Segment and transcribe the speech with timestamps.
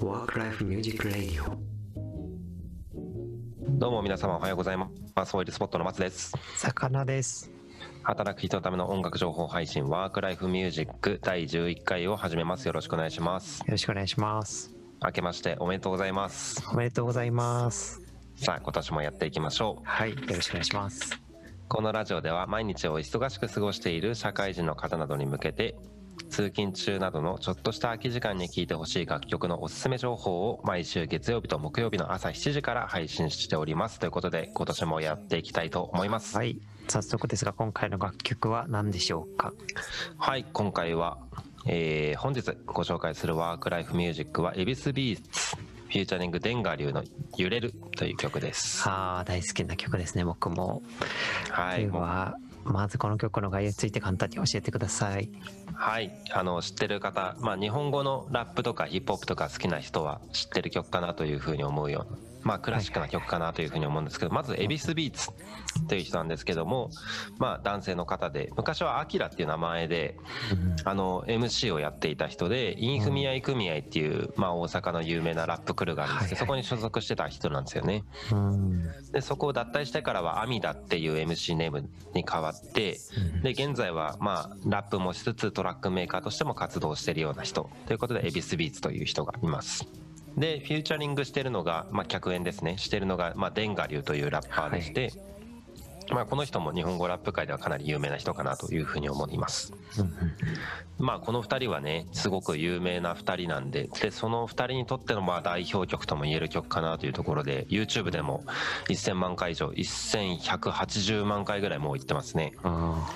[0.00, 1.56] Work Life Music Radio
[3.78, 4.88] どうも皆様おはようございま
[5.26, 5.36] す。
[5.36, 6.32] オイルスポットの松です。
[6.56, 7.50] 魚です。
[8.04, 12.66] 働く人のための音楽情報配信ワークライフミュージック第11回を始めます。
[12.66, 13.58] よろしくお願いします。
[13.60, 14.72] よろしくお願いします。
[15.04, 16.62] 明けましておめでとうございます。
[16.70, 18.00] おめでとうございます。
[18.36, 19.82] さあ今年もやっていきましょう。
[19.84, 21.20] はい、よろしくお願いします。
[21.68, 25.76] このラジオでは毎日を忙しく過ごしている社会人の方などに向けて
[26.30, 36.36] 通勤中などのちょっとした空き時間に聴いてほしい楽曲のおすすめ情報を毎週月曜日と木曜日の朝7時から配信しておりますということで今年もやっていきたいと思います。
[36.36, 36.58] はい、
[36.88, 39.52] 早速ですが今回の楽曲は何でしょうか？
[40.16, 41.18] はい、今回は、
[41.66, 47.02] えー本日ご紹介するワークライフミュージックは、 EVISBEATS、フューチャリングデンガー流の
[47.36, 48.88] 揺れるという曲です。
[48.88, 50.82] ああ、大好きな曲ですね、僕も。
[51.50, 55.28] はい、では、まずこの曲の概要について簡単に教えてください。
[55.74, 65.30] はい、あの、知ってる方、まあ、日本語のラップとかヒップホップとか好きな人は知ってる曲かなというふうに思うような、まあ、クラシックな曲かなというふうに思うんですけど、まず、 EVISBEATS
[65.88, 66.90] という人なんですけども、
[67.38, 70.16] まあ、男性の方で、昔は AKIRA っていう名前で、
[70.84, 78.04] あの MC をやっていた人でインフミアイ組合っていう、まあ、大阪の有名なラップクルーがあるんですけど、そこに所属してた人なんですよね。
[78.32, 78.88] うん。
[79.12, 82.98] でそこを脱退してからは AMIDA っていう MC ネームに変わって
[83.42, 89.86] で現在はまあラップもしつつトラックメーカーとしても活動してるような人ということで EVISBEATS という人がいます
[90.38, 92.78] でフィーチャリングしてるのが、まあ、客演ですね。
[92.78, 95.12] してるのが、まあ、田我流というラッパーでして、
[96.10, 99.74] まあ、この人も日本語ラップ界ではかなり有名な人かなというふうに思います。
[100.98, 108.44] まあこの2人はねすごく有名な2人なんででその2人にとってのまあ代表曲とも言える曲かなというところで YouTube でも
[108.88, 112.54] 1000万回以上1180万回ぐらいもういってますね。
[112.64, 113.12] あ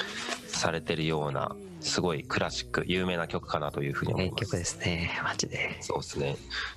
[0.62, 5.76] されてるようなすごいクラシック有名な曲かなというふうにあ、思います名曲ですね、マジで。
[5.80, 6.36] そうですね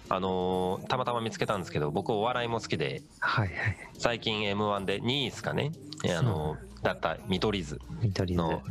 [0.09, 3.77] あのーたまたま見つけたんですけど僕お笑いも好きではいはい。
[3.99, 5.71] 最近 m 1で2位ですかね
[6.17, 8.51] あのーだった見取り図緑の。
[8.51, 8.61] の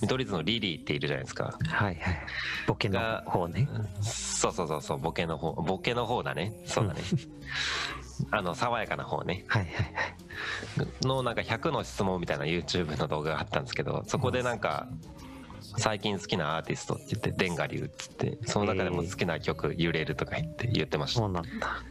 [0.00, 2.18] 見取り図のリリーっているじゃないですかはいはい。
[2.66, 3.68] ボケの方ね。
[4.00, 7.00] そうそうそうそうボケの方ボケの方だねそうだね
[8.30, 9.86] あの爽やかな方ねはいはいはい。
[11.02, 14.88] のなんか100の質問みたいな YouTube の動画があったんですけどそこでなんか
[15.78, 21.20] 最近好きなアーティストって言ってデンガリュウっつってその中でも好きな曲「揺れる」とか言って言ってました。
[21.20, 21.82] そうなんだ。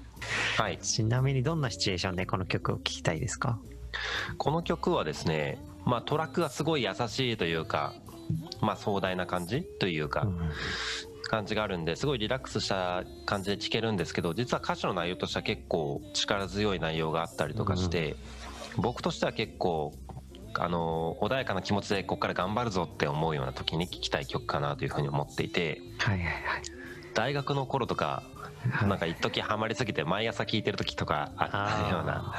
[0.58, 0.78] はい。
[0.78, 3.60] ちなみにどんなシチュエーションでこの曲を聴きたいですか？
[4.38, 7.94] この曲はですねまあトラックがすごい優しいというか
[8.62, 10.52] まあ壮大な感じというか、うん。
[11.30, 18.18] 感じがあるんですごいリラックスした感じで聴けるんですけど実は歌詞の内容としては結構力強い内容があったりとかして、
[18.78, 19.94] 僕としては結構
[20.54, 26.34] あの穏やかな気持ちでここから頑張るぞって思うような時に聴きたい曲かなというふうに思っていてはいはいはい。
[27.14, 28.24] 大学の頃とか
[28.70, 28.90] はい。
[28.90, 32.34] なんか一時ハマりすぎて毎朝聴いてる時とかあったような。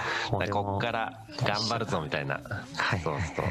[0.50, 2.40] こっから頑張るぞみたいな。
[2.76, 3.00] はい。
[3.00, 3.46] そうそう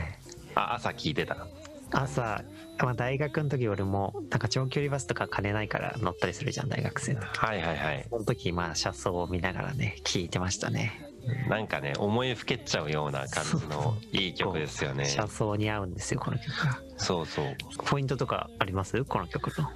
[0.56, 1.48] あ朝聴いてた？
[1.92, 2.42] 朝、
[2.80, 7.38] まあ、大学の時俺もなんか長距離バスとか金ないから乗ったりするじゃん大学生の時。
[7.40, 8.08] はいはいはい。
[8.09, 11.11] その時まあ車窓を見ながらね聞いてましたね
[11.50, 15.06] なんかね思いふけっちゃうような感じのいい曲ですよね。
[15.06, 17.56] 車窓に合うんですよこの曲がそうそう。
[17.86, 19.04] ポイントとかあります？
[19.06, 19.70] この曲の、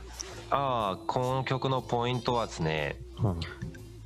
[0.52, 3.40] ああこの曲のポイントはですねうん、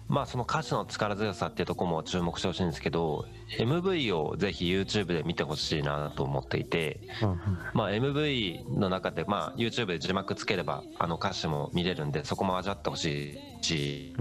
[0.07, 3.25] まあその歌詞の力強さっていうところも注目してほしいんですけど
[3.57, 7.37] MV をぜひ YouTube で見てほしいなと思っていて、うんうん。
[7.73, 14.15] まあ、MV の中で、まあ、YouTube で字幕つければあの歌詞も見れるんでそこも味わってほしいし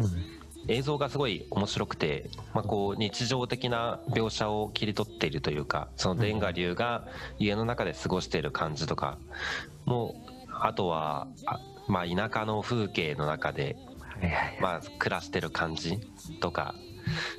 [0.67, 7.07] 映像がすごい面白くて、まあ、こう日常的な描写を切り取っているというかそのデンガ流が
[7.39, 9.19] 家の中で過ごしている感じとか
[9.87, 10.15] も
[10.61, 13.77] あとはあまあ田舎の風景の中で
[14.61, 15.99] まあ、暮らしてる感じ
[16.41, 16.75] とか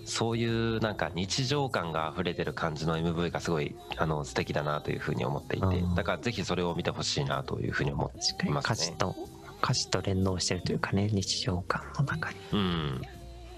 [0.05, 5.95] そういうなんか日常感が溢れてる感じの MV がすごいあの素敵だなというふうに思っていてうん。
[5.95, 8.95] だからぜひそれを見てほしいなというふうに思っていますね。
[9.61, 12.37] 歌詞と連動してるというかね日常感の中に。
[12.53, 13.01] うん。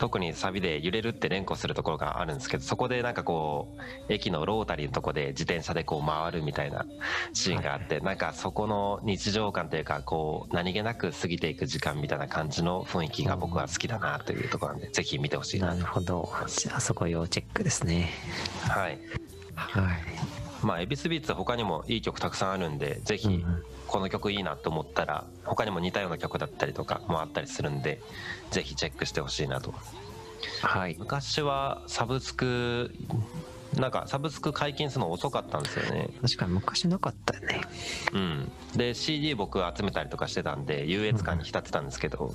[0.02, 3.68] 特にサビで揺れるって連呼するところがあるんですけどそこでなんかこ
[4.10, 6.88] う駅のロータリーのとこで自転車でこう回るみたいな
[7.34, 15.76] シーンがあってなんかそこの日常感というかこう何気なく過ぎていく時間みたいな感じの雰囲気が僕は好きだなというところなんでぜひ見てほしいなと。
[15.76, 16.34] なるほど。
[16.48, 18.10] じゃあそこ要チェックですね。
[18.62, 18.98] はい。
[19.54, 20.31] はい
[20.64, 23.64] まあ、 EVISBEATS 他にもいい曲たくさんあるんでぜひうん。
[23.88, 28.00] この曲いいなと思ったら他にも似たような曲だったりとかもあったりするんで
[28.50, 29.74] ぜひチェックしてほしいなと。
[30.62, 30.96] はい。
[30.98, 32.96] 昔はサブスク
[33.78, 37.62] なんかサブスク解禁するの遅かったんですよね確かに昔なかったよね。
[38.14, 42.34] うんで CD 僕集めたりとかしてたんで優越感に浸ってたんですけど、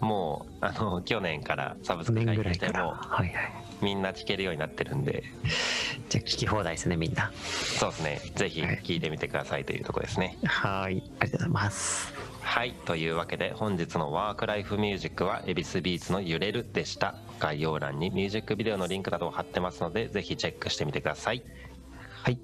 [0.00, 2.72] もうあの去年からサブスク年解ぐらいから。
[2.72, 3.52] 禁してもはいはい。
[3.80, 5.24] みんな聴けるようになってるんで
[6.08, 7.32] じゃあ聞き放題ですね、みんな。
[7.34, 11.02] そうですねぜひはい聴いてみてくださいというところですねはい。
[11.20, 12.11] ありがとうございます。
[12.52, 17.14] はいというわけで本日のワークライフミュージックは恵比寿ビーツの揺れるでした。
[17.40, 21.42] 概要欄にミュージックビデオのリンクなどを貼ってますのでぜひチェックしてみてください。
[22.22, 22.38] はい。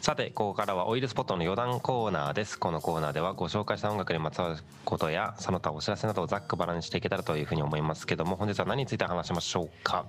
[0.00, 2.58] さてここからはオイルスポットの余談コーナーです。
[2.58, 4.56] このコーナーではご紹介した音楽にまつわる
[4.86, 10.06] ことやその他お知らせなどをざっくばらんにしていけたらというふうに思いますけども本日は何について話しましょうか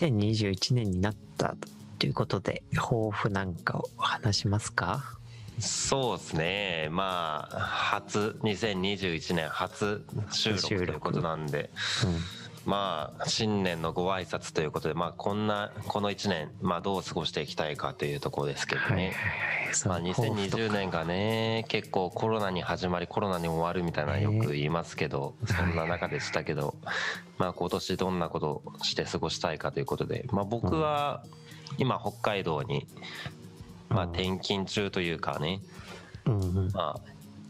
[0.00, 1.56] ？2021年になった
[1.98, 5.15] ということで、抱負なんかを話しますか？
[5.58, 6.88] そうですね。
[6.90, 11.70] まあ初2021年初収録ということなんで
[12.66, 19.06] まあ新年のご挨拶ということでまあこんなこの1年まあどう過ごしていきたいかというところですけどはいはいね
[19.64, 19.74] はい。
[19.74, 26.74] そまあ、の抱負とか2020年がね結構コロナに始まりコロナに終わるみたいなのよく言いますけど、ねそんな中でしたけど、
[27.38, 31.22] まあ、今年どんなことをして過ごしたいかということで、まあ、僕は
[31.78, 32.86] 今北海道に、
[33.96, 35.60] まあ、うん転勤中というかね、
[36.26, 36.70] うんうん。
[36.72, 37.00] まあ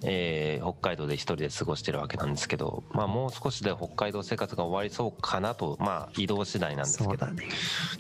[0.02, 7.48] えー北海道で一人で過ごしてるわけなんですけど、まあ、もう少しで北海道生活が終わりそうかなと、まあ、移動次第なんですけどね。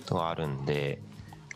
[0.04, 1.00] とがあるんで、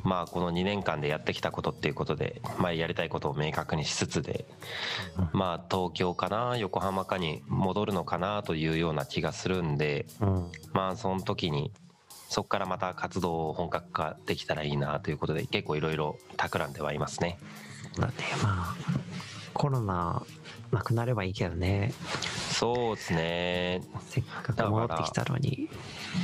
[0.05, 4.47] まあ、この2年間でやってきたことっていうことで、まあ、やりたいことを明確にしつつで、
[5.33, 10.47] まあ、東京かな横浜かに戻るのかなというような気がするんで、うん。
[10.73, 11.73] まあ、その時に
[12.31, 17.39] そこからまた活動を本格化できたらいいなということで結構いろいろ企んではいますね。
[17.99, 18.13] だね。
[18.41, 18.77] まあ、
[19.53, 20.23] コロナ
[20.71, 21.93] なくなればいいけどね。
[22.53, 25.71] そうですねせっかく戻ってきたのに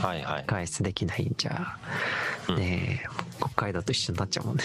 [0.02, 1.78] はいはい外出できないんじゃ、
[2.48, 2.56] うん
[3.38, 4.64] 北海道と一緒になっちゃうもんね。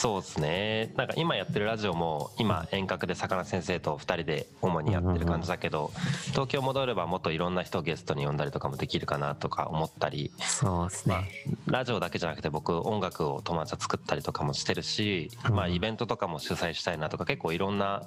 [0.00, 0.92] そうですね。
[0.96, 5.90] なんか今やってるラジオも今遠隔で魚先生と2人で主にやってる感じだけど
[6.26, 10.30] 東京戻ればもっといろんな人をゲストに呼んだりとかもできるかなとか思ったり。
[10.38, 11.28] そうですね。
[11.66, 15.74] ラジオだけじゃなくて僕音楽を友達と作ったりとかもしてるし、まあ、うん。
[15.74, 18.04] イベントとかも主催したいなとか結構いろんな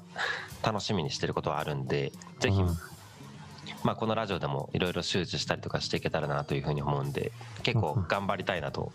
[0.64, 2.78] 楽しみにしてることはあるんでぜひ、うん。
[3.84, 7.34] まあ、このラジオでもいろいろ周知したりとかしていけたらなというふうに思うんで
[7.64, 8.94] 結構頑張りたいなと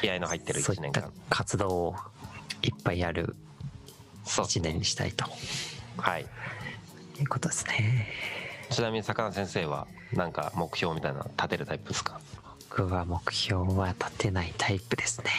[0.00, 1.12] 気合いの入ってる1そういった年間。
[1.28, 1.96] 活動を
[2.62, 3.36] いっぱいやる
[4.24, 4.44] そう。
[4.46, 5.24] 一年にしたいと。
[5.96, 6.26] はい。
[7.18, 8.08] いうことですね。
[8.70, 12.20] ちなみに坂田先生はなんか目標みたいなの立てるタイプですか？
[12.70, 15.30] 僕は目標は立てないタイプですね。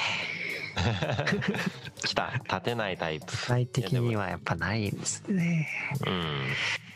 [2.03, 2.33] 来た。
[2.43, 3.25] 立てないタイプ。
[3.31, 5.67] 具体的にはやっぱないんですね。
[6.05, 6.47] うん。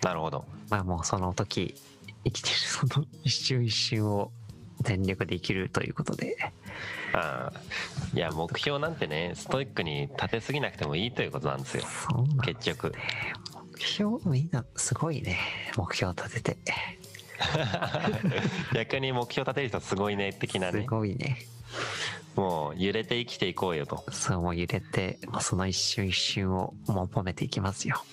[0.01, 0.45] なるほど。
[0.69, 1.75] まあもうその時
[2.25, 4.31] 生きてるその一瞬一瞬を
[4.81, 6.37] 全力で生きるということで。
[7.15, 8.17] あー。
[8.17, 11.83] いや目標なんてねストイックに立てすぎなくてもいいということなんですよ。
[12.43, 12.93] 結局。
[13.73, 15.37] 目標みんなすごいね。
[15.77, 16.57] 目標立てて。
[18.73, 21.39] 逆に目標立てる人すごいね的なすねごいね。
[22.35, 24.03] もう揺れて生きていこうよと。
[24.11, 28.03] そうもう揺れてもうその一瞬一瞬を求めていきますよ。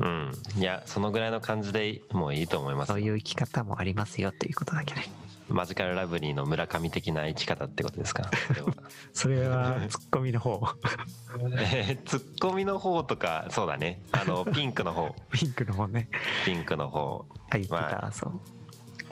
[0.00, 0.32] うん。
[0.58, 5.06] いやそのぐらいの感じでもういいと思いますそういう生き方もありますよっていうことだけね
[5.48, 8.30] マジカルラブリーの村上的な生き方ってことですか？
[9.12, 10.60] それはツッコミの方。
[11.58, 14.00] えーツッコミの方とかそうだね。
[14.12, 15.14] あの ピンクの方。
[15.32, 16.08] ピンクの方ね。
[16.44, 17.26] ピンクの方。
[17.50, 18.40] あ言ってた、まそう。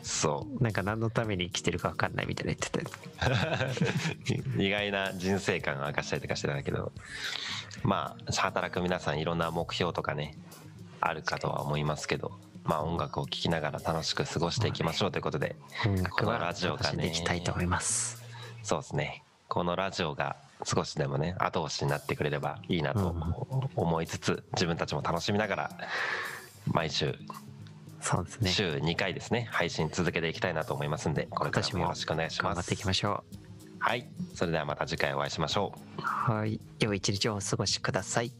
[0.03, 0.63] そう。
[0.63, 2.71] なんか何のために生きてるか分かんないみたいな言って
[4.57, 6.93] た意外な人生観を明かしたりとかしてたんだけど。
[7.85, 10.37] まあ働く皆さんいろんな目標とかね
[11.01, 18.23] あるかとは思いますけどまあ音楽を聴きながら楽しく過ごしていきましょうということで音楽このはラジオがねいきたいと思います。
[18.63, 19.25] そうですね。
[19.49, 23.15] このラジオが少しでもね後押しになってくれればいいなと
[23.75, 25.71] 思いつつ自分たちも楽しみながら
[26.73, 27.19] 毎週
[28.01, 28.51] そうですね。
[28.51, 32.55] 週2回ですね配信続けていきたいなと思いますんでこれからもよろしくお願いします。
[32.55, 33.25] 頑張っていきましょ
[33.79, 34.07] はい。
[34.35, 36.05] それではまた次回お会いしましょうう。
[36.05, 36.61] はい。
[36.81, 38.33] 良い一日をお過ごしください